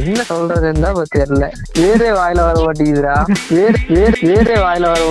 [0.00, 1.46] என்ன சொல்றதுன்னு தான் தெரியல.
[1.78, 3.14] வேறே வாயில வர மாட்டேங்குதுடா.
[3.56, 5.02] வேற வேற வேறே வாயில வர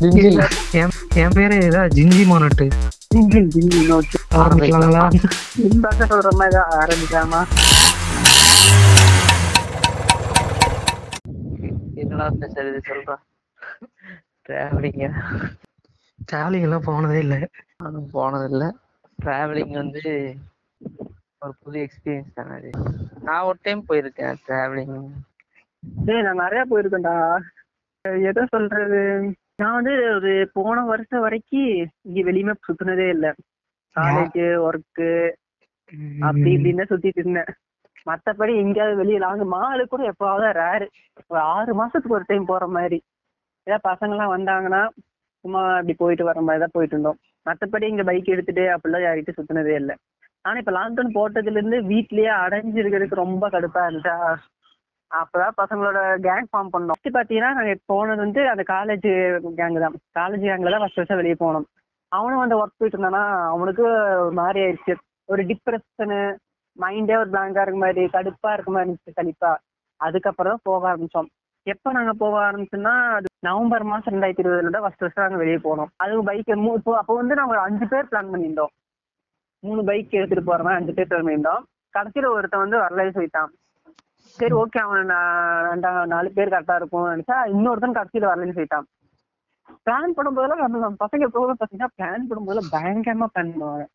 [0.00, 0.40] ஜிஞ்சில்
[1.22, 2.66] என் பேரு இதா ஜிஞ்சி மோனட்டு.
[3.14, 5.02] ஜிங்கிள் ஜிங்கிள் நோட்டு ஆரம்பிக்கலாங்களா
[6.12, 6.58] சொல்ற மாதிரி
[12.02, 12.26] என்னடா
[12.70, 13.16] இது சொல்றா.
[14.46, 15.06] டிராவலிங்க
[16.30, 17.38] டிராவலிங் எல்லாம் போனதே இல்லை.
[17.82, 18.64] நானும் போனதில்ல.
[19.18, 20.02] டிராவலிங் வந்து
[21.44, 22.70] ஒரு புது எக்ஸ்பீரியன்ஸ் தானே அது.
[23.26, 24.94] நான் ஒரு டைம் போயிருக்கேன் டிராவலிங்
[26.06, 27.16] டேய் நான் நிறைய போயிருக்கேன்டா.
[28.30, 29.00] எதை சொல்றது?
[29.60, 31.68] நான் வந்து ஒரு போன வருஷம் வரைக்கும்
[32.06, 33.26] இங்க வெளியுமே சுத்தினதே இல்ல.
[33.96, 35.08] காலேஜ் ஒர்க்கு
[36.28, 37.50] அப்படி இப்படின்னு சுத்திட்டு இருந்தேன்.
[38.06, 40.86] மத்தபடி எங்கேயாவது வெளியே நாங்க மாலு கூட எப்பவாவது ரேரு
[41.30, 42.98] ஒரு ஆறு மாசத்துக்கு ஒரு டைம் போற மாதிரி.
[43.66, 44.82] ஏதாவது பசங்க எல்லாம் வந்தாங்கன்னா
[45.44, 47.18] சும்மா அப்படி போயிட்டு வர மாதிரி தான் போயிட்டு இருந்தோம்.
[47.46, 49.94] மத்தபடி இங்க பைக் எடுத்துட்டு அப்படிலாம் யார்கிட்ட சுத்தினதே இல்லை.
[50.44, 54.16] ஆனா இப்ப லாக்டவுன் போட்டதுல இருந்து வீட்லயே அடைஞ்சு இருக்கிறதுக்கு ரொம்ப கடுப்பா இருந்துச்சா?
[55.10, 56.96] அப்பதான் பசங்களோட கேங் ஃபார்ம் பண்ணோம்.
[56.96, 59.08] ஃபர்ஸ்ட் பாத்தீங்கன்னா நாங்க போனது வந்து அந்த காலேஜ்
[59.60, 59.96] கேங் தான்.
[60.18, 61.66] காலேஜ் கேங்ல தான் ஃபர்ஸ்ட் வருஷம் வெளியே போனோம்.
[62.12, 63.22] அவனும் வந்து ஒர்க் போயிட்டு இருந்தானா
[63.54, 63.82] அவனுக்கு
[64.22, 64.94] ஒரு மாதிரி ஆயிடுச்சு.
[65.28, 66.18] ஒரு டிப்ரெஷனு
[66.82, 69.50] மைண்டே ஒரு பிளாங்கா இருக்க மாதிரி கடுப்பா இருக்க மாதிரி இருந்துச்சு கண்டிப்பா.
[70.00, 71.28] அதுக்கப்புறம் தான் போக ஆரம்பிச்சோம்.
[71.72, 75.90] எப்போ நாங்க போக ஆரம்பிச்சோம்னா அது நவம்பர் மாசம் ரெண்டாயிரத்தி இருபதுல தான் ஃபர்ஸ்ட் ஃபர்ஸ்ட் நாங்க வெளியே போனோம்.
[76.04, 78.72] அதுவும் பைக் இப்போ அப்போ வந்து நாங்க ஒரு அஞ்சு பேர் பிளான் பண்ணியிருந்தோம்.
[79.62, 81.64] மூணு பைக் எடுத்துட்டு போற மாதிரி அஞ்சு பேர் பிளான் பண்ணியிருந்தோம்.
[81.94, 83.50] கடைசியில ஒருத்தன் வந்து வரலன்னு சொல்லிட்டான்.
[84.38, 88.86] சரி ஓகே அவன் நான் ரெண்டா நாலு பேர் கரெக்டா இருக்கும் நினைச்சா இன்னொருத்தன் கடைசியில வரலன்னு சொல்லிட்டான்.
[89.84, 93.86] பிளான் பண்ணும்போதெல்லாம் நம்ம பசங்க போக பார்த்தீங்கன்னா பிளான் பண்ணும்போதெல்லாம் பயங்கரமா பிளான் பண்ணுவாங்க.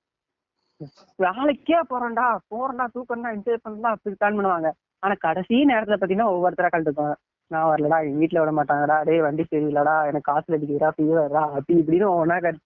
[1.20, 4.70] வேலைக்கே போறேன்டா போறேன்டா தூக்கம்டா என்ஜாய் பண்ணலாம் அப்படி பிளான் பண்ணுவாங்க.
[5.04, 7.14] ஆனா கடைசி நேரத்துல பாத்தீங்கன்னா ஒவ்வொருத்தரா கழட்டுப்பாங்க
[7.52, 12.10] நான் வரலடா எங்க வீட்டுல விட மாட்டாங்கடா டேய் வண்டி சரியில்லடா எனக்கு காசுல அடிக்கிறா ஃபீவர்டா அப்படி இப்படின்னு
[12.46, 12.60] கட்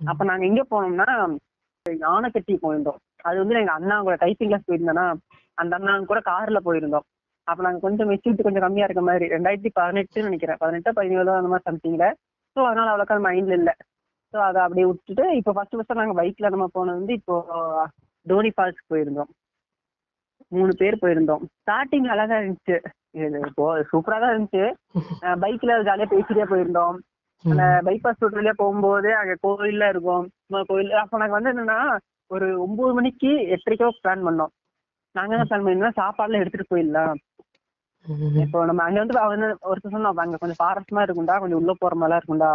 [0.00, 1.06] அப்ப நாங்க எங்க போனோம்னா
[1.86, 2.98] யானைக்கட்டி போயிருந்தோம்.
[3.24, 5.04] அது வந்து எங்க அண்ணா கூட டைப்பிங் கிளாஸ் போயிருந்தோம்னா
[5.58, 7.06] அந்த அண்ணா கூட கார்ல போயிருந்தோம்.
[7.46, 10.58] அப்ப நாங்க கொஞ்சம் மெச்சூரிட்டி கொஞ்சம் கம்மியா இருக்க மாதிரி ரெண்டாயிரத்தி பதினெட்டுன்னு நினைக்கிறேன்.
[10.62, 12.06] பதினெட்டு பதினேழு அந்த மாதிரி சம்திங்ல
[12.56, 13.70] ஸோ அதனால அவ்வளோக்கா மைண்ட்ல இல்ல.
[14.34, 17.36] ஸோ அதை அப்படியே விட்டுட்டு இப்போ ஃபர்ஸ்ட் ஃபர்ஸ்ட் நாங்க பைக்ல நம்ம போனது வந்து இப்போ
[18.26, 19.30] டோனி ஃபால்ஸ்க்கு போயிருந்தோம்.
[20.52, 21.42] மூணு பேர் போயிருந்தோம்.
[21.60, 22.76] ஸ்டார்டிங் அழகா இருந்துச்சு.
[23.48, 24.64] இப்போ சூப்பரா தான் இருந்துச்சு.
[25.44, 26.96] பைக்ல ஜாலியா பேசிட்டே போயிருந்தோம்.
[27.44, 30.24] அந்த பைபாஸ் ரோட் வழியா போகும்போது அங்க கோயில்ல இருக்கும்.
[30.70, 31.78] கோயில் அப்ப நாங்க வந்து என்னன்னா
[32.30, 34.52] ஒரு ஒன்பது மணிக்கு எட்டரைக்கோ பிளான் பண்ணோம்.
[35.14, 37.14] நாங்க என்ன பிளான் பண்ணிருந்தோம் சாப்பாடுலாம் எடுத்துட்டு போயிடலாம்.
[38.44, 41.94] இப்போ நம்ம அங்க வந்து அவன் ஒருத்தர் சொன்னோம் அங்க கொஞ்சம் ஃபாரஸ்ட் மாதிரி இருக்கும்டா கொஞ்சம் உள்ள போற
[41.96, 42.52] மாதிரிலாம் இருக்கும்டா.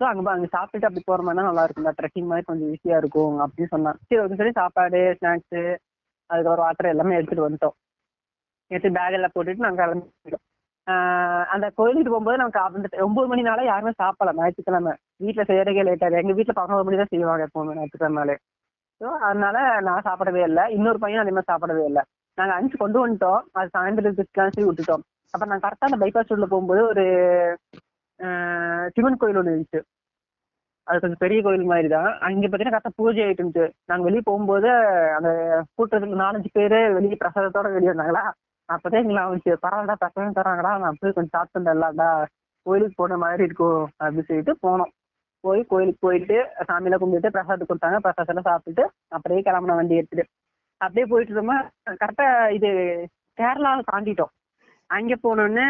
[0.00, 3.36] ஸோ அங்க அங்கே அங்க சாப்பிட்டுட்டு அப்படி போற மாதிரி நல்லா இருக்கும்டா ட்ரெக்கிங் மாதிரி கொஞ்சம் ஈஸியா இருக்கும்
[3.44, 5.58] அப்படின்னு சொன்னான் சரி ஓகே சரி சாப்பாடு ஸ்நாக்ஸ்
[6.30, 7.74] அதுக்கப்புறம் வாட்டர் எல்லாமே எடுத்துட்டு வந்துட்டோம்.
[8.70, 10.44] எடுத்து பேக் எல்லாம் போட்டுட்டு நாங்க கிளம்பிட்டோம்.
[11.54, 14.34] அந்த கோயிலுக்கு போகும்போது நமக்கு அந்த ஒன்பது மணினால யாருமே சாப்பிடல.
[14.38, 14.92] ஞாயிற்றுக்கிழமை.
[15.24, 18.36] வீட்டுல செய்யறதுக்கே லேட் ஆகுது எங்க வீட்டுல பதினோரு மணி தான் செய்வாங்க எப்பவுமே ஞாயிற்றுக்கிழமைனாலே.
[19.00, 19.56] ஸோ அதனால
[19.88, 20.64] நான் சாப்பிடவே இல்லை.
[20.76, 22.02] இன்னொரு பையன் அதே மாதிரி சாப்பிடவே இல்லை.
[22.38, 23.42] நாங்க அஞ்சு கொண்டு வந்துட்டோம்.
[23.58, 25.04] அது சாயந்தரத்துக்கு சொல்லி விட்டுட்டோம்.
[25.34, 27.04] அப்ப நாங்க கரெக்டா அந்த பைபாஸ் ரோட்ல போகும்போது ஒரு
[28.94, 29.80] சிவன் கோயில் ஒன்று இருந்துச்சு.
[30.86, 34.68] அது கொஞ்சம் பெரிய கோயில் மாதிரி தான் அங்க பாத்தீங்கன்னா கரெக்டா பூஜை ஆயிட்டு இருந்துச்சு நாங்க வெளியே போகும்போது
[35.16, 35.30] அந்த
[35.76, 38.24] கூட்டத்துல நாலஞ்சு பேரு வெளியே பிரசாதத்தோட வெளியே வந்தாங்களா?
[38.68, 39.54] அப்பதான் எங்களுக்கு வந்துச்சு.
[39.64, 42.10] பரவாயில்லடா பிரசாதம் தராங்களா நான் போய் கொஞ்சம் சாப்பிட்டு வந்துடலாம்டா
[42.66, 44.92] கோயிலுக்கு போன மாதிரி இருக்கும் அப்படின்னு சொல்லிட்டு போனோம்.
[45.44, 46.36] போய் கோயிலுக்கு போயிட்டு
[46.68, 47.98] சாமியெல்லாம் கும்பிட்டு பிரசாதம் கொடுத்தாங்க.
[48.06, 48.84] பிரசாதம் எல்லாம் சாப்பிட்டுட்டு
[49.16, 50.24] அப்படியே கிளம்புன வண்டி எடுத்துட்டு.
[50.80, 51.58] அப்படியே போயிட்டு இருந்தோமா
[52.02, 52.70] கரெக்டா இது
[53.38, 54.32] கேரளாவை தாண்டிட்டோம்.
[54.90, 55.66] அங்க போனோடனே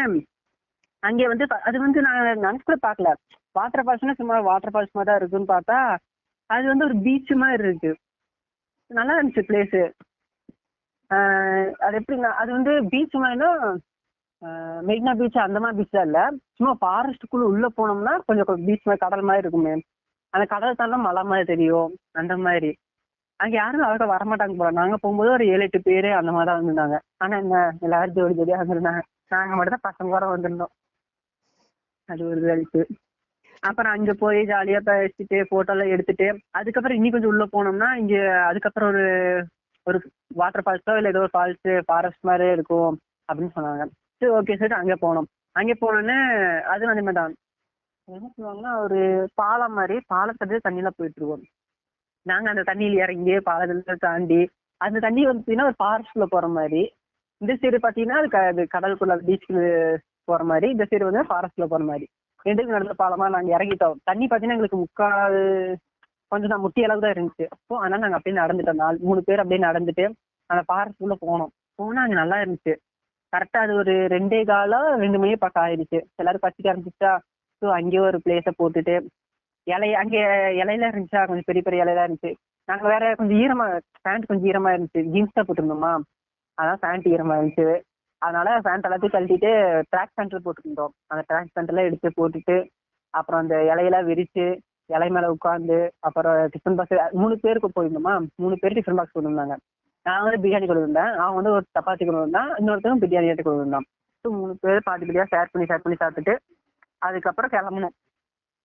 [1.05, 3.09] அங்க வந்து ப- அது வந்து நான் நினைச்சு கூட பார்க்கல.
[3.57, 5.79] வாட்டர் ஃபால்ஸ்னா சும்மா வாட்டர் ஃபால்ஸ் மாதிரி தான் இருக்குன்னு பார்த்தா
[6.49, 7.91] அது வந்து ஒரு பீச் மாதிரி இருக்கு.
[8.97, 9.79] நல்லா இருந்துச்சு பிளேஸ்
[11.85, 13.49] அது எப்படின்னா அது வந்து பீச் மாதிரினா
[14.89, 16.25] மெரினா பீச் அந்த மாதிரி பீச் தான் இல்லை.
[16.57, 19.75] சும்மா ஃபாரஸ்ட்டுக்குள்ள உள்ள போனோம்னா கொஞ்சம் பீச் மாதிரி கடல் மாதிரி இருக்குமே.
[20.33, 22.71] அந்த கடல் தாண்டா மலை மாதிரி தெரியும் அந்த மாதிரி.
[23.43, 24.69] அங்கே யாரும் அழகா வரமாட்டாங்க போல.
[24.79, 26.97] நாங்கள் போகும்போது ஒரு ஏழு எட்டு பேர் அந்த மாதிரி தான் வந்திருந்தாங்க.
[27.17, 29.01] ஆனால் என்ன எல்லாரும் ஜோடி ஜோடியாக வந்திருந்தாங்க.
[29.33, 30.73] நாங்கள் மட்டும் தான் பசங்க கூட வந்திருந்தோம்.
[32.09, 32.81] அது ஒரு கழிப்பு
[33.63, 38.15] அப்புறம் அங்க போய் ஜாலியா பேசிட்டு போட்டோ எல்லாம் எடுத்துட்டு அதுக்கப்புறம் இன்னி கொஞ்சம் உள்ள போனோம்னா இங்க
[38.49, 39.05] அதுக்கப்புறம் ஒரு
[39.87, 39.97] ஒரு
[40.35, 42.93] வாட்டர் ஃபால்ஸோ இல்ல ஏதோ ஒரு ஃபால்ஸ் ஃபாரஸ்ட் மாதிரி இருக்கும்
[43.29, 43.83] அப்படின்னு சொன்னாங்க.
[44.21, 45.27] சரி ஓகே சொல்லிட்டு அங்க போனோம்.
[45.55, 46.17] அங்க போனோன்னே
[46.73, 47.35] அதுவும் அந்த மாதிரி தான்
[48.07, 48.99] என்ன சொல்லுவாங்கன்னா ஒரு
[49.35, 51.45] பாலம் மாதிரி பாலத்துல தண்ணியில போயிட்டு இருக்கோம்.
[52.25, 54.41] நாங்க அந்த தண்ணியில இறங்கி பாலத்துல தாண்டி
[54.81, 56.81] அந்த தண்ணி வந்து பாத்தீங்கன்னா ஒரு ஃபாரஸ்ட்ல போற மாதிரி.
[57.41, 59.63] இந்த சைடு பாத்தீங்கன்னா அது அது கடலுக்குள்ள பீச்சுக்கு
[60.29, 62.05] போற மாதிரி இந்த சைடு வந்து ஃபாரஸ்ட்ல போற மாதிரி.
[62.45, 63.99] ரெண்டுக்கு நடுவில் பாலமா நாங்க இறங்கிட்டோம்.
[64.09, 65.37] தண்ணி பாத்தீங்கன்னா எங்களுக்கு முக்கால்
[66.31, 67.45] கொஞ்சம் தான் முட்டி அளவு தான் இருந்துச்சு.
[67.55, 68.81] அப்போ அதனால நாங்க அப்படியே நடந்துட்டோம்.
[68.83, 70.05] நாலு மூணு பேர் அப்படியே நடந்துட்டு
[70.49, 71.51] அந்த ஃபாரஸ்ட் உள்ள போனோம்.
[71.79, 72.73] போனா அங்க நல்லா இருந்துச்சு.
[73.33, 75.99] கரெக்டா அது ஒரு ரெண்டே காலம் ரெண்டு மணியே பக்கம் ஆயிடுச்சு.
[76.21, 77.13] எல்லாரும் பசிக்க ஆரம்பிச்சிட்டா
[77.61, 78.95] ஸோ அங்கேயே ஒரு பிளேஸ போட்டுட்டு
[79.67, 80.21] இலை அங்கே
[80.61, 81.21] இலையில இருந்துச்சா?
[81.27, 82.31] கொஞ்சம் பெரிய பெரிய இலையில இருந்துச்சு.
[82.69, 83.65] நாங்க வேற கொஞ்சம் ஈரமா
[84.05, 85.01] பேண்ட் கொஞ்சம் ஈரமா இருந்துச்சு.
[85.13, 85.91] ஜீன்ஸ் தான் போட்டிருந்தோமா?
[86.57, 87.67] அதான் பேண்ட் ஈரமா இருந்துச்சு.
[88.21, 89.51] அதனால பேண்ட் எல்லாத்தையும் கழட்டிட்டு
[89.91, 92.57] ட்ராக் பேண்ட்ல போட்டுருந்தோம் அந்த ட்ராக் பேண்ட் எடுத்து போட்டுட்டு
[93.13, 94.45] அப்புறம் அந்த இலையெல்லாம் விரிச்சு
[94.89, 98.13] இலை மேல உட்காந்து அப்புறம் டிஃபன் பாக்ஸ் மூணு பேருக்கு போயிருந்தோமா?
[98.35, 99.55] மூணு பேர் டிஃபன் பாக்ஸ் கொண்டு வந்தாங்க
[100.05, 101.11] நான் வந்து பிரியாணி கொண்டு வந்தேன்.
[101.21, 102.49] அவன் வந்து ஒரு சப்பாத்தி கொண்டு வந்தான்.
[102.57, 103.85] இன்னொருத்தரும் பிரியாணி எடுத்து கொண்டு வந்தான்.
[104.21, 106.33] ஸோ மூணு பேர் பாதி பாதியாக ஷேர் பண்ணி ஷேர் பண்ணி சாப்பிட்டுட்டு
[106.97, 107.95] அதுக்கப்புறம் கிளம்பணும்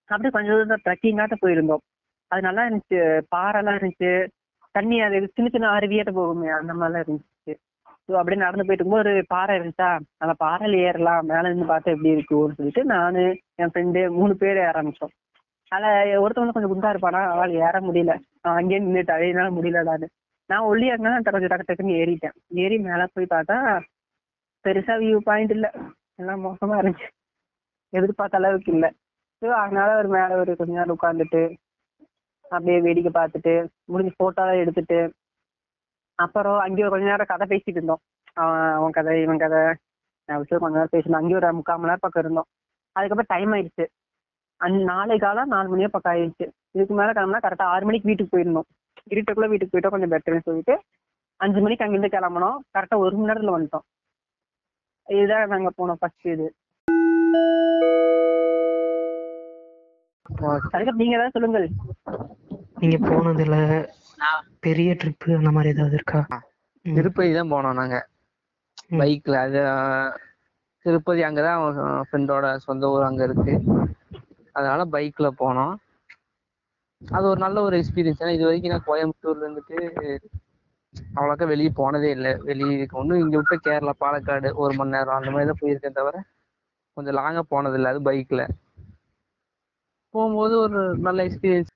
[0.08, 1.82] அப்படியே கொஞ்சம் தூரம் ட்ரெக்கிங்காட்ட போயிருந்தோம்.
[2.30, 2.98] அது நல்லா இருந்துச்சு.
[3.36, 4.12] பாறைலாம் இருந்துச்சு.
[4.72, 7.28] தண்ணி அது சின்ன சின்ன அருவியாட்ட போகுமே அந்த மாதிரிலாம் இருந்துச்சு.
[8.10, 9.88] ஸோ அப்படியே நடந்து போயிட்டு இருக்கும்போது ஒரு பாறை இருந்துச்சா
[10.22, 11.26] அந்த பாறையில ஏறலாம்.
[11.30, 13.18] மேலே இருந்து பார்த்தா எப்படி இருக்கும்னு சொல்லிட்டு நான்
[13.62, 15.12] என் ஃப்ரெண்டு மூணு பேர் ஏற ஆரம்பிச்சோம்.
[15.72, 17.20] அதில் ஒருத்தவங்க கொஞ்சம் குண்டா இருப்பானா?
[17.34, 18.14] அவள் ஏற முடியல.
[18.54, 20.08] அங்கேயே நின்றுட்டு அழியினால முடியலடான்னு
[20.50, 20.66] நான்.
[20.70, 22.36] ஒல்லியா இருந்தா கொஞ்சம் டக்கு டக்குன்னு ஏறிட்டேன்.
[22.62, 23.56] ஏறி மேலே போய் பார்த்தா
[24.64, 25.70] பெருசா வியூ பாயிண்ட் இல்லை.
[26.16, 27.08] எல்லாம் மோசமா இருந்துச்சு.
[27.92, 28.90] எதிர்பார்த்த அளவுக்கு இல்லை.
[29.42, 31.42] ஸோ அதனால ஒரு மேலே ஒரு கொஞ்ச நேரம் உட்காந்துட்டு
[32.44, 33.52] அப்படியே வேடிக்கை பார்த்துட்டு
[33.84, 34.98] முடிஞ்சு ஃபோட்டோலாம் எடுத்துட்டு
[36.24, 38.00] அப்புறம் அங்கேயே கொஞ்ச நேரம் கதை பேசிட்டு இருந்தோம்.
[38.78, 39.60] அவன் கதை இவன் கதை
[40.42, 42.48] விஷயம் கொஞ்ச நேரம் பேசணும் அங்கேயே ஒரு முக்கால் மணி நேரம் பக்கம் இருந்தோம்.
[42.98, 43.86] அதுக்கப்புறம் டைம் ஆயிடுச்சு.
[44.64, 46.46] அஞ்சு நாளை காலம் நாலு மணியோ பக்கம் ஆயிடுச்சு.
[46.76, 48.68] இதுக்கு மேலே கிளம்புனா கரெக்டாக ஆறு மணிக்கு வீட்டுக்கு போயிருந்தோம்.
[49.12, 50.74] இருட்டுக்குள்ள வீட்டுக்கு போயிட்டா கொஞ்சம் பெட்டர்னு சொல்லிட்டு.
[51.44, 53.86] அஞ்சு மணிக்கு அங்கிருந்து கிளம்பணும் கரெக்டாக ஒரு மணி நேரத்தில் வந்துட்டோம்.
[55.16, 56.48] இதுதான் நாங்கள் போனோம் ஃபர்ஸ்ட் இது.
[61.00, 61.66] நீங்க ஏதாவது சொல்லுங்கள்.
[62.80, 63.56] நீங்க போனதுல
[64.66, 66.20] பெரிய ட்ரிப் அந்த மாதிரி ஏதாவது இருக்கா.
[66.84, 67.96] திருப்பதி தான் போனோம் நாங்க.
[69.00, 69.60] பைக்ல அது
[70.84, 71.62] திருப்பதி அங்கதான்
[72.08, 73.54] ஃப்ரெண்டோட சொந்த ஊர் அங்க இருக்கு.
[74.56, 75.74] அதனால பைக்ல போனோம்.
[77.02, 79.78] அது ஒரு நல்ல ஒரு எக்ஸ்பீரியன்ஸ் ஏன்னா இது வரைக்கும் நான் கோயம்புத்தூர்ல இருந்துட்டு
[81.16, 82.32] அவ்வளோக்கா வெளியே போனதே இல்லை.
[82.48, 86.16] வெளியே ஒன்றும் இங்க விட்டு கேரளா பாலக்காடு ஒரு மணி நேரம் அந்த மாதிரி தான் போயிருக்கேன் தவிர
[86.96, 87.90] கொஞ்சம் லாங்கா போனதில்லை.
[87.92, 88.42] அது பைக்ல
[90.14, 91.72] போகும்போது ஒரு நல்ல எக்ஸ்பீரியன்ஸ்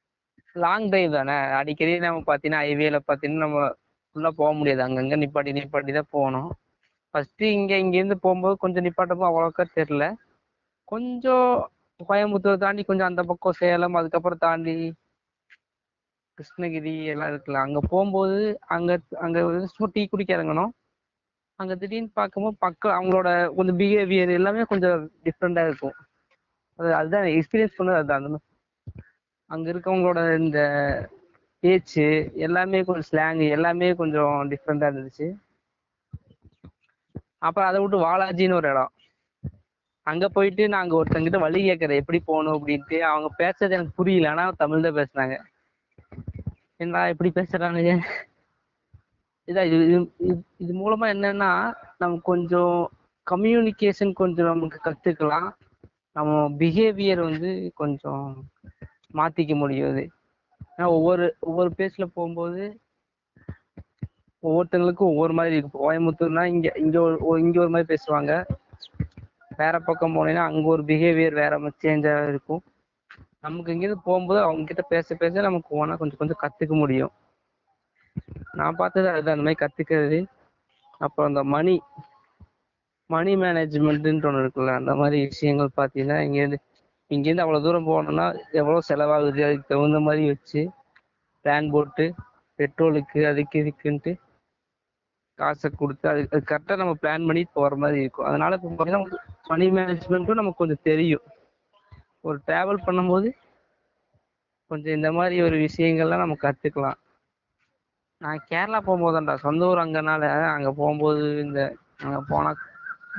[0.56, 1.36] லாங் டிரைவ் தானே?
[1.60, 3.60] அடிக்கடி நம்ம பார்த்தீங்கன்னா ஹைவேல பார்த்தீங்கன்னா நம்ம
[4.16, 4.82] ஃபுல்லாக போக முடியாது.
[4.86, 6.50] அங்கங்கே நிப்பாட்டி நிப்பாட்டி தான் போகணும்.
[7.14, 10.04] ஃபஸ்ட்டு இங்கே இங்கேருந்து போகும்போது கொஞ்சம் நிப்பாட்டமும் அவ்வளோக்கா தெரில
[10.92, 11.48] கொஞ்சம்
[12.00, 14.74] கோயம்புத்தூர் தாண்டி கொஞ்சம் அந்த பக்கம் சேலம் அதுக்கப்புறம் தாண்டி
[16.38, 18.38] கிருஷ்ணகிரி எல்லாம் இருக்குல்ல அங்கே போகும்போது
[18.76, 19.40] அங்கே அங்கே
[19.96, 20.72] டீ குடிக்க இறங்கணும்.
[21.60, 24.96] அங்கே திடீர்னு பார்க்கும்போது பக்கம் அவங்களோட கொஞ்சம் பிஹேவியர் எல்லாமே கொஞ்சம்
[25.26, 25.96] டிஃப்ரெண்ட்டாக இருக்கும்.
[26.78, 28.40] அது அதுதான் எக்ஸ்பீரியன்ஸ் பண்ணது அதுதான் அந்த
[29.46, 30.60] அங்க இருக்கவங்களோட இந்த
[31.58, 35.36] பேச்சு எல்லாமே கொஞ்சம் ஸ்லாங் எல்லாமே கொஞ்சம் டிஃப்ரெண்டா இருந்துச்சு.
[37.38, 38.92] அப்புறம் அதை விட்டு வாலாஜின்னு ஒரு இடம்.
[40.02, 42.98] அங்க போயிட்டு நாங்க ஒருத்தங்கிட்ட வழி கேட்கறேன் எப்படி போகணும் அப்படின்ட்டு.
[42.98, 45.40] அவங்க பேசுறது எனக்கு புரியல ஆனா தமிழ் தான் பேசுனாங்க.
[46.76, 48.00] என்னடா இப்படி பேசுறானுங்க?
[49.46, 52.90] இதான் இது இது இது- இது மூலமா என்னன்னா நம்ம கொஞ்சம்
[53.30, 55.52] கம்யூனிகேஷன் கொஞ்சம் நமக்கு கத்துக்கலாம்.
[56.12, 58.48] நம்ம பிஹேவியர் வந்து கொஞ்சம்
[59.14, 60.02] மாத்திக்க முடியாது.
[60.70, 62.64] ஏன்னா ஒவ்வொரு ஒவ்வொரு பிளேஸ்ல போகும்போது
[64.42, 68.32] ஒவ்வொருத்தங்களுக்கும் ஒவ்வொரு மாதிரி இருக்கும் கோயம்புத்தூர்னா இங்க இங்க ஒரு இங்க ஒரு மாதிரி பேசுவாங்க.
[69.58, 72.62] வேற பக்கம் போனீங்கன்னா அங்க ஒரு பிஹேவியர் வேற மாதிரி சேஞ்சா இருக்கும்.
[73.40, 77.12] நமக்கு இங்கிருந்து போகும்போது அவங்க கிட்ட பேச பேச நமக்கு ஓனா கொஞ்சம் கொஞ்சம் கத்துக்க முடியும்.
[78.54, 79.36] நான் பார்த்தது அதுதான்.
[79.36, 80.18] அந்த மாதிரி கத்துக்கிறது.
[81.00, 81.74] அப்புறம் அந்த மணி
[83.10, 86.58] மணி மேனேஜ்மெண்ட்னு ஒன்று இருக்குல்ல அந்த மாதிரி விஷயங்கள் பார்த்தீங்கன்னா இங்கேருந்து
[87.10, 88.26] இங்கேருந்து அவ்வளோ தூரம் போகணும்னா
[88.60, 89.40] எவ்வளோ செலவாகுது?
[89.46, 90.60] அதுக்கு தகுந்த மாதிரி வச்சு
[91.44, 92.04] பிளான் போட்டு
[92.58, 94.12] பெட்ரோலுக்கு அதுக்கு இதுக்குன்ட்டு
[95.38, 98.26] காசை கொடுத்து அது அது கரெக்டாக நம்ம பிளான் பண்ணி போகிற மாதிரி இருக்கும்.
[98.30, 101.24] அதனால இப்போ பார்த்தீங்கன்னா மணி மேனேஜ்மெண்ட்டும் நமக்கு கொஞ்சம் தெரியும்.
[102.28, 103.28] ஒரு ட்ராவல் பண்ணும்போது
[104.70, 106.98] கொஞ்சம் இந்த மாதிரி ஒரு விஷயங்கள்லாம் நம்ம கற்றுக்கலாம்
[108.20, 111.60] நான் கேரளா போகும்போது சொந்த ஊர் அங்கனால அங்கே போகும்போது இந்த
[112.04, 112.60] அங்கே போனால்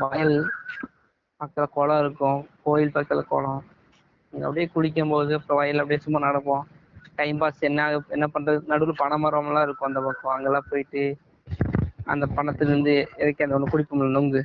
[0.02, 0.38] வயல்
[1.42, 2.40] பக்கத்தில் குளம் இருக்கும்.
[2.64, 3.62] கோயில் பக்கத்தில் குளம்.
[4.36, 6.64] அங்கே அப்படியே குளிக்கும் போது அப்புறம் வயல் அப்படியே சும்மா நடப்போம்.
[7.16, 8.66] டைம் பாஸ் என்ன என்ன பண்றது?
[8.66, 10.34] நடுவில் பனை மரம்லாம் இருக்கும் அந்த பக்கம்.
[10.36, 11.18] அங்கெல்லாம் போயிட்டு
[12.04, 14.42] அந்த பணத்துலேருந்து எதுக்கு அந்த ஒன்று குடிப்போம்ல நொங்கு.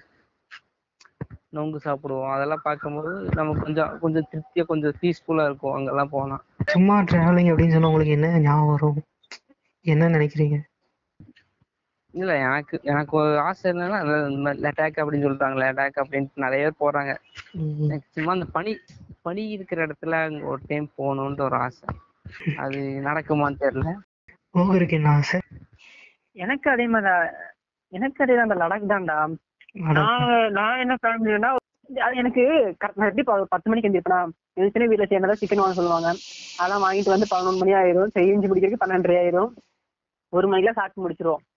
[1.56, 2.30] நொங்கு சாப்பிடுவோம்.
[2.30, 5.74] அதெல்லாம் பார்க்கும்போது நமக்கு கொஞ்சம் கொஞ்சம் திருப்தியா கொஞ்சம் பீஸ்ஃபுல்லா இருக்கும்.
[5.74, 6.36] அங்கெல்லாம் போனா.
[6.66, 9.00] சும்மா டிராவலிங் அப்படின்னு சொன்னா உங்களுக்கு என்ன ஞாபகம் வரும்?
[9.84, 10.58] என்ன நினைக்கிறீங்க?
[12.12, 17.16] இல்ல எனக்கு எனக்கு ஒரு ஆசை என்னன்னா அந்த லடாக் அப்படின்னு சொல்றாங்க லடாக் அப்படின்ட்டு நிறைய பேர் போறாங்க.
[18.10, 18.76] சும்மா அந்த பனி
[19.22, 21.88] பனி இருக்கிற இடத்துல அங்க ஒரு டைம் போகணும்னு ஒரு ஆசை.
[22.56, 23.94] அது நடக்குமான்னு தெரியல.
[24.50, 25.40] உங்களுக்கு என்ன ஆசை?
[26.32, 27.12] எனக்கு அதே மாதிரி
[27.88, 29.34] எனக்கு அதே அந்த லடாக் தான்டா.
[29.72, 31.56] நான் நான் என்ன பிளான் பண்ணிருந்தேன்னா
[32.00, 32.40] அது எனக்கு
[32.84, 34.28] கரெக்ட் எப்படி ப- பத்து மணிக்கு எந்திரிப்பேனா.
[34.60, 36.14] எதிர்த்தனே வீட்டில் சேர்ந்தா சிக்கன் வாங்க சொல்லுவாங்க.
[36.58, 38.18] அதெல்லாம் வாங்கிட்டு வந்து பதினொன்று மணி ஆயிரும்.
[38.18, 39.50] செஞ்சு முடிக்கிறதுக்கு பன்னெண்டரை ஆயிரும்.
[40.28, 41.48] ஒரு மணிக்கெல்லாம் சாப்பிட்டு முடிச்சிருவோம்.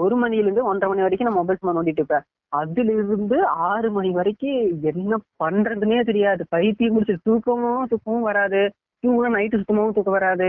[0.00, 2.24] ஒரு மணில இருந்து ஒன்றரை மணி வரைக்கும் நான் மொபைல் ஃபோன் நோண்டிட்டு இருப்பேன்.
[2.52, 3.36] அதுல இருந்து
[3.68, 4.58] ஆறு மணி வரைக்கும்
[4.90, 6.42] என்ன பண்றதுன்னே தெரியாது.
[6.54, 8.60] பைத்தியம் முடிச்சு தூக்கமும் தூக்கமும் வராது.
[9.04, 10.48] தூங்கணும் நைட்டு சுத்தமாவும் தூக்கம் வராது.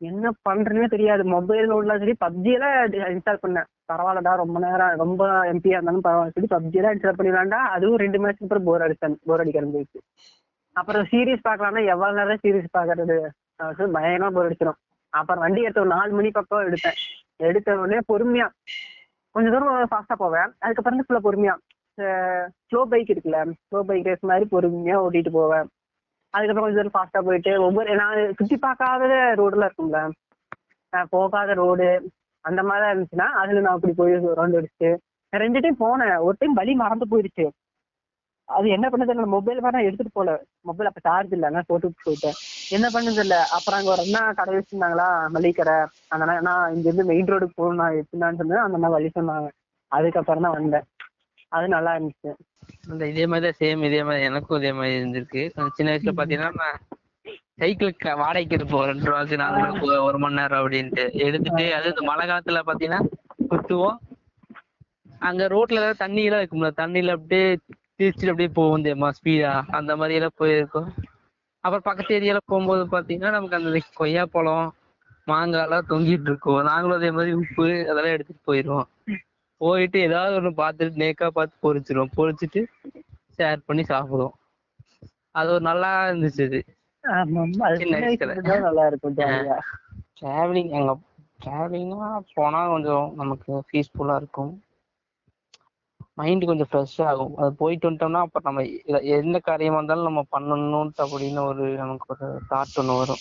[0.00, 1.22] என்ன பண்றதுன்னே தெரியாது.
[1.34, 2.74] மொபைல் உள்ளா சரி பப்ஜி எல்லாம்
[3.14, 3.68] இன்ஸ்டால் பண்ணேன்.
[3.92, 7.60] பரவாயில்லடா ரொம்ப நேரம் ரொம்ப எம்பியா இருந்தாலும் பரவாயில்ல சொல்லி பப்ஜி எல்லாம் இன்ஸ்டால் பண்ணிடலாம்டா.
[7.76, 9.16] அதுவும் ரெண்டு மேட்ச் அப்புறம் போர் அடிச்சேன்.
[9.28, 10.00] போர் அடிக்க இருந்துச்சு
[10.76, 13.16] அப்புறம் சீரியஸ் பார்க்கலாம்னா எவ்வளவு நேரம் சீரியஸ் பாக்குறது
[13.96, 14.78] பயங்கரமா போர் அடிச்சிடும்
[15.12, 16.98] அப்புறம் வண்டி எடுத்த ஒரு நாலு மணி பக்கம் எடுத்தேன்
[17.48, 18.46] எடுத்த உடனே பொறுமையா
[19.34, 20.48] கொஞ்ச தூரம் ஃபாஸ்டா போவேன்.
[20.64, 21.54] அதுக்கப்புறம் ஃபுல்லா பொறுமையா
[22.68, 25.66] ஸ்லோ பைக் இருக்குல்ல ஸ்லோ பைக் ரேஸ் மாதிரி பொறுமையா ஓட்டிட்டு போவேன்.
[26.34, 30.00] அதுக்கப்புறம் கொஞ்சம் தூரம் ஃபாஸ்டா போயிட்டு ஒவ்வொரு நான் சுத்தி பார்க்காத ரோடுலாம் இருக்கும்ல
[30.92, 31.88] நான் போகாத ரோடு
[32.44, 34.90] அந்த மாதிரி இருந்துச்சுன்னா அதுல நான் அப்படி போய் ரவுண்ட் அடிச்சுட்டு
[35.32, 36.18] ரெண்டு டைம் போனேன்.
[36.26, 37.46] ஒரு டைம் வழி மறந்து போயிடுச்சு.
[38.48, 40.30] அது என்ன பண்ணது தெரியல மொபைல் வேணா எடுத்துட்டு போல.
[40.68, 42.38] மொபைல் அப்ப சார்ஜ் இல்ல நான் போட்டு போயிட்டேன்.
[42.70, 45.76] என்ன பண்ணது இல்ல அப்புறம் அங்க ஒரு அண்ணா கடை வச்சிருந்தாங்களா மளிகை கடை
[46.14, 48.64] அண்ணா நான் இங்க இருந்து மெயின் ரோடுக்கு போகணும் நான் எப்படின்னு சொன்னேன்.
[48.64, 49.48] அந்த அண்ணா வழி சொன்னாங்க.
[49.92, 50.86] அதுக்கப்புறம் தான் வந்தேன்.
[51.52, 52.30] அது நல்லா இருந்துச்சு.
[52.92, 55.42] அந்த இதே மாதிரி தான் சேம் இதே மாதிரி எனக்கும் இதே மாதிரி இருந்திருக்கு.
[55.78, 56.70] சின்ன வயசுல பாத்தீங்கன்னா
[57.60, 62.24] சைக்கிளுக்கு வாடகைக்கு இருப்போம் ரெண்டு ரூபாய்க்கு நாலு ரூபாய்க்கு ஒரு மணி நேரம் அப்படின்ட்டு எடுத்துட்டு அது இந்த மழை
[62.30, 63.00] காலத்துல பாத்தீங்கன்னா
[63.52, 63.96] குத்துவோம்.
[65.28, 67.46] அங்க ரோட்ல ஏதாவது தண்ணி எல்லாம் இருக்கும்ல தண்ணியில அப்படியே
[67.98, 70.90] திருச்சிட்டு அப்படியே போகும் தெரியுமா ஸ்பீடா அந்த மாதிரி எல்லாம் போயிருக்கோம்.
[71.64, 74.68] அப்புறம் பக்கத்து ஏரியால போகும்போது பாத்தீங்கன்னா நமக்கு அந்த கொய்யா பழம்
[75.26, 76.60] மாங்காய் எல்லாம் தொங்கிட்டு இருக்கும்.
[76.68, 78.86] நாங்களும் அதே மாதிரி உப்பு அதெல்லாம் எடுத்துட்டு போயிடுவோம்.
[79.60, 82.12] போயிட்டு ஏதாவது ஒண்ணு பார்த்துட்டு நேக்கா பார்த்து பொரிச்சிருவோம்.
[82.18, 82.60] பொரிச்சிட்டு
[83.38, 84.36] ஷேர் பண்ணி சாப்பிடுவோம்.
[85.38, 86.60] அது ஒரு நல்லா இருந்துச்சு இது
[88.68, 89.16] நல்லா இருக்கும்
[90.20, 90.94] டிராவலிங் அங்க
[91.44, 94.52] டிராவலிங்னா போனா கொஞ்சம் நமக்கு பீஸ்ஃபுல்லா இருக்கும்.
[96.18, 97.36] மைண்ட் கொஞ்சம் ஃப்ரெஷ் ஆகும்.
[97.36, 98.62] அது போயிட்டு வந்துட்டோம்னா அப்ப நம்ம
[99.00, 103.16] எந்த காரியமா இருந்தாலும் நம்ம பண்ணணும்ட்டு அப்படின்னு ஒரு நமக்கு ஒரு தாட் ஒன்று வரும்.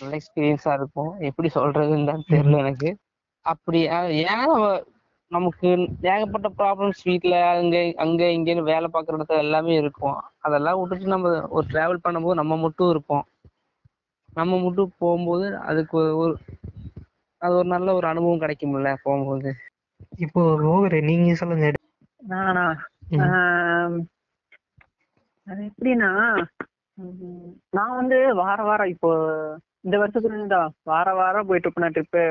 [0.00, 1.20] நல்ல எக்ஸ்பீரியன்ஸா இருக்கும்.
[1.20, 2.96] எப்படி சொல்றதுன்னு தான் தெரியல எனக்கு.
[3.40, 4.84] அப்படி ஏன்னா நம்ம-
[5.26, 10.20] நமக்கு ஏகப்பட்ட ப்ராப்ளம்ஸ் வீட்டில் அங்க அங்க இங்கேன்னு வேலை பார்க்குற இடத்துல எல்லாமே இருக்கும்.
[10.38, 13.24] அதெல்லாம் விட்டுட்டு நம்ம ஒரு டிராவல் பண்ணும்போது நம்ம மட்டும் இருப்போம்.
[14.34, 16.68] நம்ம மட்டும் போகும்போது அதுக்கு ஒரு ஒரு-
[17.38, 19.54] அது ஒரு நல்ல ஒரு அனுபவம் கிடைக்கும்ல போகும்போது.
[20.18, 21.66] இப்போ ஓவர் நீங்க சொல்லுங்க.
[22.22, 22.66] நானா?
[25.46, 26.10] அது எப்படின்னா
[27.72, 29.10] நான் வந்து வார வாரம் இப்போ
[29.84, 32.22] இந்த வருஷத்துல இருந்தா வார வாரம் போயிட்டு இருப்பேன் ட்ரிப்பு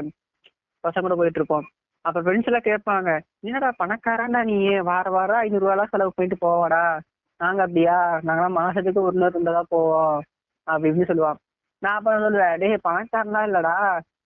[0.83, 1.67] பசங்க கூட போயிட்டு இருப்போம்
[2.05, 3.09] அப்ப ஃப்ரெண்ட்ஸ் எல்லாம் கேட்பாங்க
[3.43, 4.57] என்னடா பணக்காரன்டா நீ?
[4.89, 6.81] வார வாரம் ஐநூறு ரூபாய் செலவு பண்ணிட்டு போவாடா.
[7.39, 7.95] நாங்க அப்படியா?
[8.27, 10.17] நாங்களாம் மாசத்துக்கு ஒரு நாள் இருந்தா போவோம்.
[10.67, 11.39] அப்படி இப்படின்னு சொல்லுவான்.
[11.81, 13.75] நான் அப்புறம் சொல்லுவேன் டேய் பணக்காரனா இல்லடா.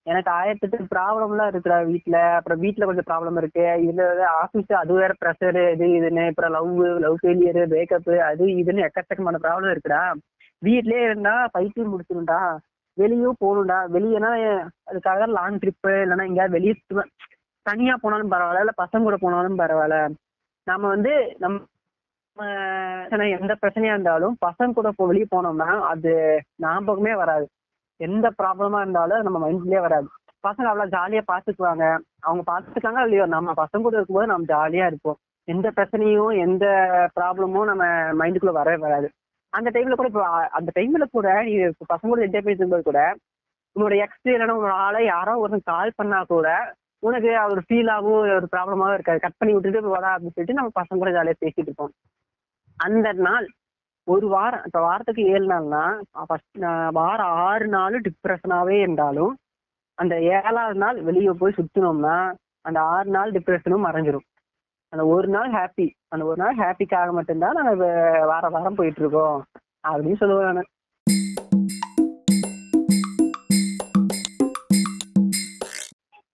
[0.10, 3.66] எனக்கு ஆயிரத்தெட்டு ப்ராப்ளம் ப்ராப்ளம்லாம் இருக்குடா வீட்டுல அப்புறம் வீட்டுல கொஞ்சம் ப்ராப்ளம் இருக்கு.
[3.86, 4.04] இதுல
[4.42, 6.72] ஆபீஸ் அது வேற ப்ரெஷர் இது இதுன்னு அப்புறம் லவ்
[7.06, 10.02] லவ் ஃபெயிலியர் பிரேக்கப் அது இதுன்னு எக்கச்சக்கமான ப்ராப்ளம் இருக்குடா.
[10.62, 12.40] வீட்லயே இருந்தா பைத்தியம் முடிச்சிடும்டா
[12.98, 13.80] வெளியும் போகணும்டா.
[13.94, 14.32] வெளியேனா
[14.90, 17.12] அதுக்காக லாங் ட்ரிப்பு இல்லைன்னா எங்கேயாவது வெளியே சுற்றுவேன்
[17.66, 19.98] தனியா போனாலும் பரவாயில்ல இல்ல பசங்க கூட போனாலும் பரவாயில்ல.
[20.68, 21.58] நாம வந்து நம்ம
[23.12, 26.12] நம்ம எந்த பிரச்சனையா இருந்தாலும் பசங்க கூட போ வெளியே போனோம்னா அது
[26.58, 27.46] ஞாபகமே வராது.
[28.00, 30.08] எந்த ப்ராப்ளமா இருந்தாலும் நம்ம மைண்ட்லயே வராது.
[30.44, 31.86] பசங்க அவ்வளவு ஜாலியா பாத்துக்குவாங்க.
[32.20, 33.26] அவங்க பாத்துக்காங்க இல்லையோ?
[33.26, 35.18] நம்ம பசங்க கூட இருக்கும்போது நம்ம ஜாலியா இருப்போம்.
[35.48, 36.66] எந்த பிரச்சனையும் எந்த
[37.20, 37.86] ப்ராப்ளமும் நம்ம
[38.20, 39.08] மைண்டுக்குள்ள வரவே வராது.
[39.54, 40.24] அந்த டைம்ல கூட இப்போ
[40.58, 41.54] அந்த டைம்ல கூட நீ
[41.94, 43.02] பசங்க கூட என்ஜாய் பண்ணிட்டு இருக்கும்போது கூட
[43.76, 46.48] உன்னோட எக்ஸ் இல்லைன்னா உன்னோட ஆளை யாரோ ஒருத்தன் கால் பண்ணா கூட
[47.04, 49.20] உனக்கு ஒரு ஃபீலாகவும் ஒரு ப்ராப்ளமாவும் இருக்காது.
[49.20, 51.94] கட் பண்ணி விட்டுட்டு வரா அப்படின்னு சொல்லிட்டு நம்ம பசங்க கூட ஜாலியா பேசிட்டு இருப்போம்.
[52.78, 53.46] அந்த நாள்
[54.14, 55.82] ஒரு வாரம் இப்ப வாரத்துக்கு ஏழு நாள்னா
[56.28, 56.60] ஃபர்ஸ்ட்
[56.98, 59.34] வாரம் ஆறு நாள் டிப்ரெஷனாவே இருந்தாலும்
[59.98, 62.16] அந்த ஏழாவது நாள் வெளியே போய் சுத்தினோம்னா
[62.62, 64.26] அந்த ஆறு நாள் டிப்ரெஷனும் மறைஞ்சிரும்.
[64.94, 67.82] அந்த ஒரு நாள் ஹாப்பி அந்த ஒரு நாள் ஹாப்பிக்காக மட்டும்தான் நாங்கள்
[68.32, 69.38] வார வாரம் போயிட்டு இருக்கோம்
[69.88, 70.72] அப்படின்னு சொல்லுவேன் நான்.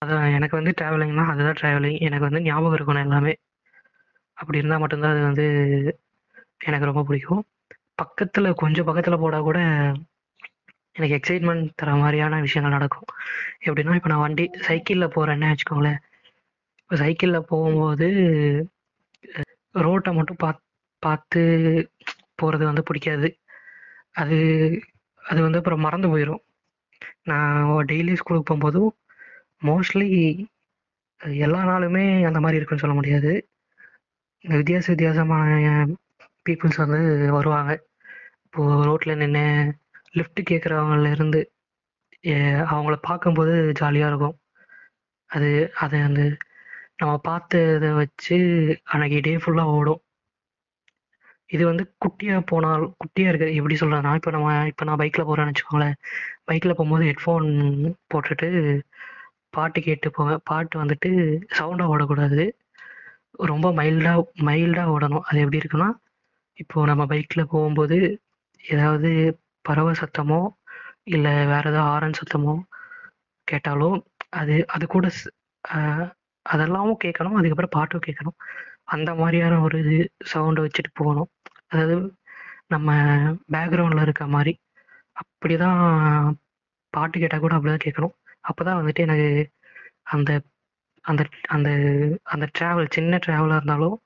[0.01, 3.35] அதான் எனக்கு வந்து ட்ராவலிங்னா அதுதான் ட்ராவலிங் எனக்கு வந்து ஞாபகம் இருக்கணும் எல்லாமே.
[4.37, 5.45] அப்படி இருந்தால் மட்டும்தான் அது வந்து
[6.67, 7.43] எனக்கு ரொம்ப பிடிக்கும்.
[7.97, 9.59] பக்கத்தில் கொஞ்சம் பக்கத்தில் போட கூட
[10.95, 13.07] எனக்கு எக்ஸைட்மெண்ட் தர மாதிரியான விஷயங்கள் நடக்கும்.
[13.65, 15.99] எப்படின்னா இப்போ நான் வண்டி சைக்கிளில் போகிறேன்னே வச்சுக்கோங்களேன்.
[16.81, 18.07] இப்போ சைக்கிளில் போகும்போது
[19.75, 20.61] ரோட்டை மட்டும் பாத்
[21.03, 21.41] பார்த்து
[22.35, 23.29] போகிறது வந்து பிடிக்காது.
[24.13, 24.37] அது
[25.23, 26.43] அது வந்து அப்புறம் மறந்து போயிடும்
[27.23, 28.91] நான் டெய்லி ஸ்கூலுக்கு போகும்போதும்
[29.67, 30.09] மோஸ்ட்லி
[31.43, 33.31] எல்லா நாளுமே அந்த மாதிரி இருக்குன்னு சொல்ல முடியாது.
[34.45, 35.51] வித்தியாச வித்தியாசமான
[36.45, 36.99] பீப்புள்ஸ் வந்து
[37.37, 37.71] வருவாங்க.
[38.45, 39.45] இப்போது ரோட்டில் நின்று
[40.17, 41.41] லிஃப்ட் கேட்குறவங்கள இருந்து
[42.73, 44.37] அவங்கள பார்க்கும்போது ஜாலியாக இருக்கும்.
[45.29, 45.49] அது
[45.83, 46.21] அது அந்த
[47.01, 48.35] நம்ம பார்த்ததை வச்சு
[48.93, 50.01] அன்னைக்கு டே ஃபுல்லாக ஓடும்.
[51.55, 55.97] இது வந்து குட்டியாக போனால் குட்டியாக இருக்குது எப்படி சொல்கிறேன்னா இப்போ நம்ம இப்போ நான் பைக்கில் போகிறேன்னு வச்சுக்கோங்களேன்.
[56.49, 57.47] பைக்கில் போகும்போது ஹெட்ஃபோன்
[58.13, 58.47] போட்டுட்டு
[59.57, 60.41] பாட்டு கேட்டு போவேன்.
[60.51, 61.09] பாட்டு வந்துட்டு
[61.57, 62.43] சவுண்டாக ஓடக்கூடாது.
[63.51, 65.25] ரொம்ப மைல்டாக மைல்டாக ஓடணும்.
[65.29, 65.89] அது எப்படி இருக்குன்னா
[66.57, 67.97] இப்போது நம்ம பைக்கில் போகும்போது
[68.63, 69.09] ஏதாவது
[69.65, 70.41] பறவை சத்தமோ
[71.07, 72.53] இல்லை வேறு ஏதாவது ஹாரன் சத்தமோ
[73.47, 73.97] கேட்டாலும்
[74.33, 75.07] அது அது கூட
[76.45, 77.37] அதெல்லாமும் கேட்கணும்.
[77.39, 78.37] அதுக்கப்புறம் பாட்டும் கேட்கணும்.
[78.93, 79.95] அந்த மாதிரியான ஒரு இது
[80.33, 81.29] சவுண்டை வச்சுட்டு போகணும்.
[81.71, 81.95] அதாவது
[82.73, 82.89] நம்ம
[83.55, 84.53] பேக்ரவுண்டில் இருக்க மாதிரி
[85.15, 85.79] அப்படி தான்
[86.93, 88.15] பாட்டு கேட்டால் கூட அப்படிதான் கேட்கணும்.
[88.49, 89.29] அப்போ தான் வந்துட்டு எனக்கு
[90.15, 90.31] அந்த
[91.05, 91.21] அந்த
[91.55, 91.69] அந்த
[92.33, 93.97] அந்த ட்ராவல் சின்ன ட்ராவலாக இருந்தாலும்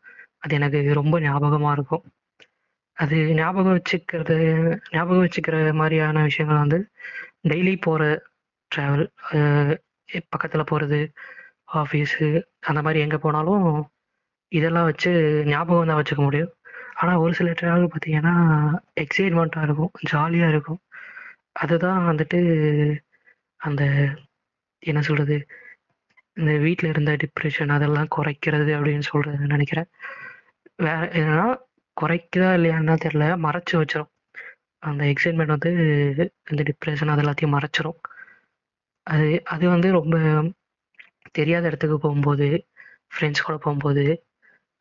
[0.43, 2.03] அது எனக்கு ரொம்ப ஞாபகமாக இருக்கும்.
[3.03, 4.35] அது ஞாபகம் வச்சுக்கிறது
[4.95, 6.79] ஞாபகம் வச்சுக்கிற மாதிரியான விஷயங்கள் வந்து
[7.51, 8.03] டெய்லி போகிற
[8.71, 9.05] ட்ராவல்
[10.33, 10.99] பக்கத்தில் போகிறது
[11.81, 12.27] ஆஃபீஸு
[12.69, 13.65] அந்த மாதிரி எங்கே போனாலும்
[14.51, 15.11] இதெல்லாம் வச்சு
[15.51, 16.51] ஞாபகம் தான் வச்சுக்க முடியும்.
[17.01, 18.35] ஆனால் ஒரு சில ட்ராவல் பார்த்தீங்கன்னா
[19.03, 20.81] எக்ஸைட்மெண்ட்டாக இருக்கும் ஜாலியாக இருக்கும்.
[21.61, 22.39] அதுதான் வந்துட்டு
[23.59, 23.83] அந்த
[24.83, 25.37] என்ன சொல்கிறது
[26.37, 29.89] இந்த வீட்டில் இருந்த டிப்ரெஷன் அதெல்லாம் குறைக்கிறது அப்படின்னு சொல்கிறது நினைக்கிறேன்.
[30.85, 31.47] வேற என்னன்னா
[32.01, 33.25] குறைக்குதா இல்லையான்னா தெரியல.
[33.45, 34.11] மறைச்சு வச்சிரும்.
[34.83, 35.71] அந்த எக்ஸைட்மெண்ட் வந்து
[36.51, 37.99] இந்த டிப்ரெஷன் அது எல்லாத்தையும் மறைச்சிரும்.
[39.07, 40.15] அது அது வந்து ரொம்ப
[41.37, 42.47] தெரியாத இடத்துக்கு போகும்போது
[43.13, 44.03] ஃப்ரெண்ட்ஸ் கூட போகும்போது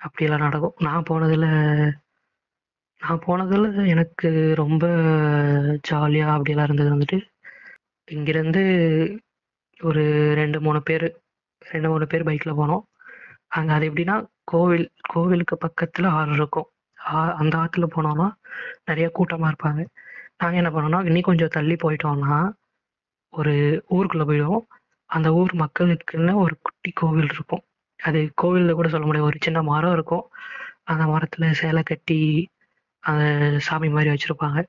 [0.00, 0.76] அப்படியெல்லாம் நடக்கும்.
[0.87, 1.48] நான் போனதில்
[3.02, 4.28] நான் போனதில் எனக்கு
[4.62, 4.84] ரொம்ப
[5.88, 7.18] ஜாலியாக அப்படியெல்லாம் இருந்தது வந்துட்டு
[8.08, 8.62] இங்கேருந்து
[9.80, 10.02] ஒரு
[10.40, 11.06] ரெண்டு மூணு பேர்
[11.62, 12.84] ரெண்டு மூணு பேர் பைக்கில் போனோம்.
[13.56, 14.16] அங்கே அது எப்படின்னா
[14.52, 16.68] கோவில் கோவிலுக்கு பக்கத்தில் ஆறு இருக்கும்.
[17.37, 18.28] அந்த ஆற்றுல போனோம்னா
[18.85, 19.81] நிறைய கூட்டமாக இருப்பாங்க.
[20.38, 22.52] நாங்கள் என்ன பண்ணோம்னா இன்னும் கொஞ்சம் தள்ளி போயிட்டோம்னா
[23.33, 23.55] ஒரு
[23.88, 24.64] ஊருக்குள்ளே போயிடுவோம்.
[25.07, 27.64] அந்த ஊர் மக்களுக்குன்னு ஒரு குட்டி கோவில் இருக்கும்.
[27.99, 29.28] அது கோவிலில் கூட சொல்ல முடியாது.
[29.31, 30.25] ஒரு சின்ன மரம் இருக்கும்.
[30.85, 32.49] அந்த மரத்தில் சேலை கட்டி
[33.02, 33.25] அந்த
[33.61, 34.61] சாமி மாதிரி வச்சுருப்பாங்க.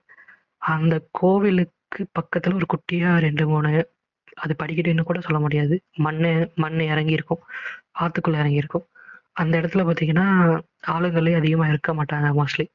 [0.57, 3.71] அந்த கோவிலுக்கு பக்கத்தில் ஒரு குட்டியாக ரெண்டு மூணு
[4.33, 5.81] அது படிக்கட்டுன்னு கூட சொல்ல முடியாது.
[5.97, 6.19] மண்
[6.55, 7.41] மண் இறங்கி இருக்கும்
[7.99, 8.85] ஆற்றுக்குள்ளே இறங்கி இருக்கும்
[9.41, 10.27] அந்த இடத்துல பார்த்தீங்கன்னா
[10.93, 12.65] ஆளுங்களே அதிகமாக இருக்க மாட்டாங்க மோஸ்ட்லி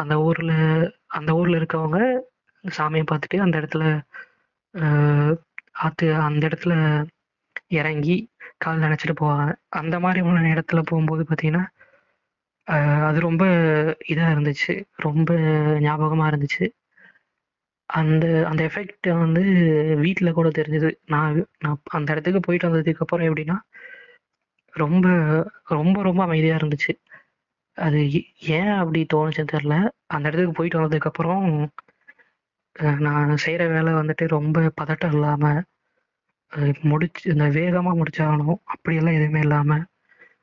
[0.00, 0.56] அந்த ஊரில்
[1.18, 1.98] அந்த ஊரில் இருக்கவங்க
[2.64, 3.84] சாமியை பார்த்துட்டு அந்த இடத்துல
[5.84, 6.74] ஆற்று அந்த இடத்துல
[7.78, 8.16] இறங்கி
[8.58, 9.44] கால் நினச்சிட்டு போவாங்க.
[9.80, 11.64] அந்த மாதிரியான இடத்துல போகும்போது பார்த்தீங்கன்னா
[13.08, 13.44] அது ரொம்ப
[14.12, 14.74] இதாக இருந்துச்சு.
[14.98, 15.30] ரொம்ப
[15.86, 16.64] ஞாபகமாக இருந்துச்சு.
[17.88, 19.42] அந்த அந்த எஃபெக்ட் வந்து
[20.04, 20.90] வீட்டில் கூட தெரிஞ்சது.
[21.14, 23.56] நான் நான் அந்த இடத்துக்கு போயிட்டு வந்ததுக்கப்புறம் எப்படின்னா
[24.74, 25.06] ரொம்ப
[25.68, 26.92] ரொம்ப ரொம்ப அமைதியாக இருந்துச்சு.
[27.78, 27.98] அது
[28.56, 29.74] ஏன் அப்படி தோணுச்சுன்னு தெரில
[30.14, 31.46] அந்த இடத்துக்கு போயிட்டு வந்ததுக்கப்புறம்
[33.06, 35.60] நான் செய்கிற வேலை வந்துட்டு ரொம்ப பதட்டம் இல்லாமல்
[36.90, 38.60] முடிச்சு இந்த வேகமாக முடிச்சாகணும்.
[38.74, 39.84] அப்படியெல்லாம் எதுவுமே இல்லாமல்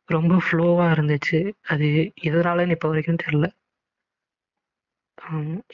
[0.09, 1.39] ரொம்ப ஃப்ளோவாக இருந்துச்சு.
[1.73, 1.87] அது
[2.29, 3.47] எதனாலன்னு இப்போ வரைக்கும் தெரில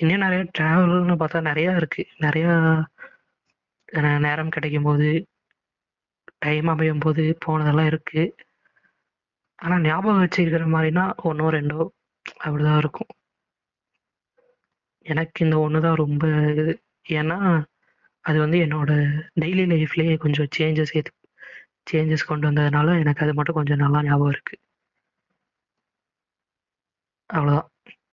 [0.02, 2.52] இன்னும் நிறைய ட்ராவல்னு பார்த்தா நிறையா இருக்குது நிறையா
[4.26, 5.10] நேரம் கிடைக்கும் போது
[6.46, 8.24] டைம் அமையும் போது போனதெல்லாம் இருக்குது
[9.60, 11.82] ஆனால் ஞாபகம் வச்சுருக்கிற மாதிரினா ஒன்றோ ரெண்டோ
[12.44, 13.12] அப்படிதான் இருக்கும்.
[15.06, 16.24] எனக்கு இந்த ஒன்று தான் ரொம்ப
[16.62, 16.74] இது.
[17.20, 17.38] ஏன்னா
[18.26, 18.92] அது வந்து என்னோட
[19.44, 21.14] டெய்லி லைஃப்லேயே கொஞ்சம் சேஞ்சஸ் ஏற்று
[21.92, 24.56] சேஞ்சஸ் கொண்டு வந்ததுனால எனக்கு அது மட்டும் கொஞ்சம் நல்லா ஞாபகம் இருக்கு.
[27.30, 27.70] அவ்வளோதான்